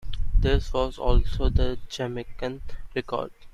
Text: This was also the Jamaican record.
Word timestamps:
This 0.35 0.73
was 0.73 0.97
also 0.97 1.49
the 1.51 1.77
Jamaican 1.87 2.63
record. 2.95 3.31